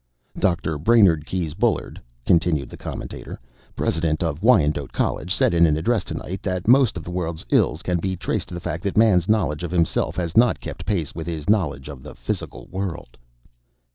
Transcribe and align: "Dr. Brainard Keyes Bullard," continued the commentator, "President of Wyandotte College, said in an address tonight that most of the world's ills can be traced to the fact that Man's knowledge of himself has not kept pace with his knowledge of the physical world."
"Dr. 0.39 0.79
Brainard 0.79 1.27
Keyes 1.27 1.53
Bullard," 1.53 2.01
continued 2.25 2.69
the 2.69 2.75
commentator, 2.75 3.39
"President 3.75 4.23
of 4.23 4.41
Wyandotte 4.41 4.91
College, 4.91 5.31
said 5.31 5.53
in 5.53 5.67
an 5.67 5.77
address 5.77 6.03
tonight 6.03 6.41
that 6.41 6.67
most 6.67 6.97
of 6.97 7.03
the 7.03 7.11
world's 7.11 7.45
ills 7.51 7.83
can 7.83 7.99
be 7.99 8.15
traced 8.15 8.47
to 8.47 8.55
the 8.55 8.59
fact 8.59 8.81
that 8.83 8.97
Man's 8.97 9.29
knowledge 9.29 9.61
of 9.61 9.69
himself 9.69 10.15
has 10.15 10.35
not 10.35 10.59
kept 10.59 10.87
pace 10.87 11.13
with 11.13 11.27
his 11.27 11.47
knowledge 11.47 11.87
of 11.87 12.01
the 12.01 12.15
physical 12.15 12.65
world." 12.71 13.15